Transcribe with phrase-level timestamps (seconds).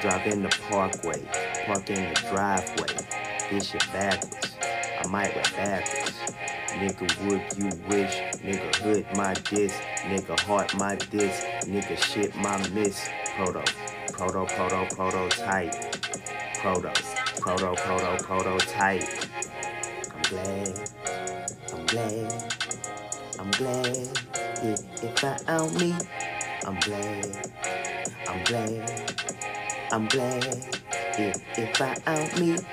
[0.00, 1.20] Drive in the parkway,
[1.66, 3.06] park in the driveway.
[3.50, 4.56] This shit backwards.
[4.98, 6.18] I might rap backwards.
[6.68, 8.16] Nigga, would you wish?
[8.42, 9.74] Nigga, hood my diss.
[10.04, 11.44] Nigga, heart my diss.
[11.66, 13.10] Nigga, shit my miss.
[13.36, 13.62] Proto,
[14.12, 15.74] proto, proto, prototype.
[16.62, 16.92] Proto,
[17.40, 19.04] proto, proto, prototype.
[20.14, 20.90] I'm glad,
[21.74, 22.52] I'm glad,
[23.38, 24.18] I'm glad.
[24.62, 25.94] If, if I out me,
[26.64, 27.50] I'm glad,
[28.28, 29.29] I'm glad,
[29.92, 30.44] I'm glad.
[31.18, 32.56] If, if I out me.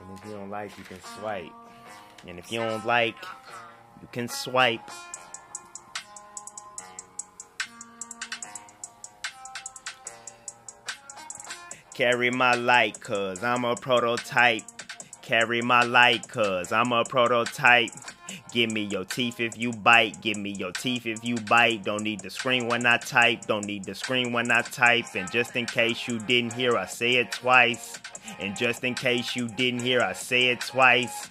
[0.00, 1.52] And if you don't like, you can swipe.
[2.26, 3.16] And if you don't like,
[4.00, 4.90] you can swipe.
[11.94, 14.77] Carry my light, cuz I'm a prototype.
[15.28, 17.90] Carry my light, cuz I'm a prototype.
[18.50, 20.22] Give me your teeth if you bite.
[20.22, 21.84] Give me your teeth if you bite.
[21.84, 23.44] Don't need to scream when I type.
[23.44, 25.14] Don't need to scream when I type.
[25.14, 27.98] And just in case you didn't hear, I say it twice.
[28.38, 31.30] And just in case you didn't hear, I say it twice.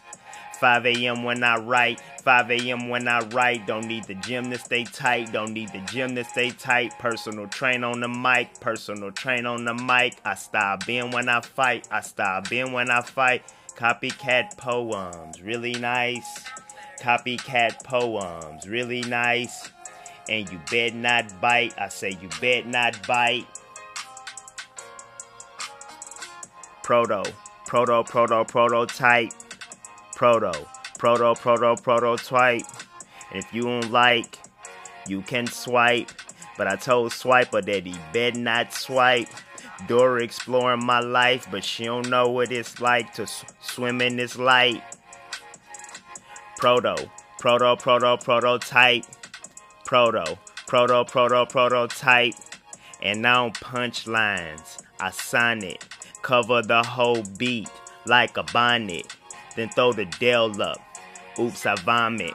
[0.60, 1.24] 5 a.m.
[1.24, 2.90] when I write, 5 a.m.
[2.90, 3.66] when I write.
[3.66, 6.98] Don't need the gym to stay tight, don't need the gym to stay tight.
[7.00, 10.18] Personal train on the mic, personal train on the mic.
[10.24, 13.44] I stop being when I fight, I stop being when I fight.
[13.78, 16.44] Copycat poems, really nice.
[17.00, 19.70] Copycat poems, really nice.
[20.28, 23.48] And you bet not bite, I say you bet not bite.
[26.84, 27.24] Proto,
[27.66, 29.32] proto, proto, prototype
[30.18, 30.52] proto,
[30.98, 32.64] proto, proto, prototype.
[33.32, 34.40] And if you don't like,
[35.08, 36.12] you can swipe.
[36.58, 39.30] But I told Swiper that he bet not swipe.
[39.88, 43.28] Dora exploring my life, but she don't know what it's like to
[43.62, 44.84] swim in this light.
[46.58, 49.06] Proto, proto, proto, prototype.
[49.86, 52.34] Proto, proto, proto, prototype.
[53.02, 54.82] And now punchlines.
[55.00, 55.86] I sign it.
[56.24, 57.70] Cover the whole beat
[58.06, 59.16] like a bonnet
[59.58, 60.80] then throw the Dell up.
[61.38, 62.34] Oops, I vomit.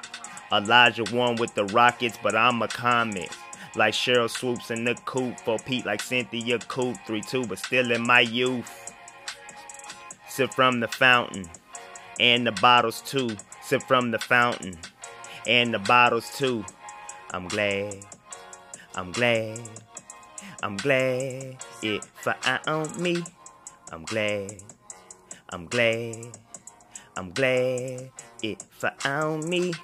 [0.52, 3.30] Elijah won with the Rockets, but I'm a comet.
[3.74, 7.90] Like Sheryl Swoopes in the coop for Pete, like Cynthia Coop, 3 2, but still
[7.90, 8.92] in my youth.
[10.28, 11.48] Sip from the fountain,
[12.20, 13.36] and the bottles too.
[13.62, 14.78] Sip from the fountain,
[15.46, 16.64] and the bottles too.
[17.32, 17.96] I'm glad,
[18.94, 19.60] I'm glad,
[20.62, 21.56] I'm glad.
[21.82, 23.24] If I own me,
[23.90, 24.62] I'm glad,
[25.50, 26.38] I'm glad.
[27.14, 28.10] I'm glad
[28.42, 29.74] it found me.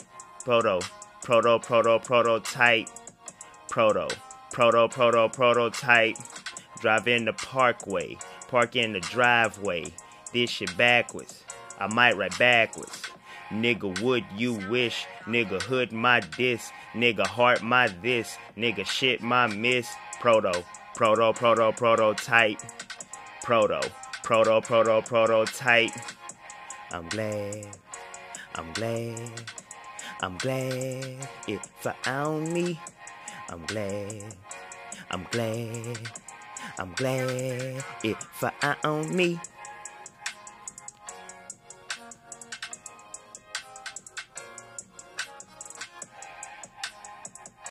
[0.45, 0.81] Proto,
[1.23, 2.89] proto, proto, prototype.
[3.79, 4.09] Proto,
[4.51, 6.17] proto, proto, prototype.
[6.81, 8.17] Drive in the parkway,
[8.49, 9.85] park in the driveway.
[10.33, 11.45] This shit backwards.
[11.79, 13.05] I might write backwards.
[13.51, 15.07] Nigga, would you wish?
[15.27, 16.73] Nigga, hood my diss.
[16.93, 18.37] Nigga, heart my this.
[18.57, 19.89] Nigga, shit my miss.
[20.19, 20.65] Proto,
[20.97, 22.59] proto, proto, prototype.
[23.45, 23.81] Proto,
[24.25, 25.93] proto, proto, prototype.
[26.91, 27.69] I'm glad,
[28.57, 29.31] I'm glad,
[30.21, 32.81] I'm glad it found me.
[33.51, 34.35] I'm glad,
[35.11, 35.99] I'm glad,
[36.79, 39.41] I'm glad it found me.